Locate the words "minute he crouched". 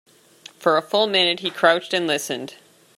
1.05-1.93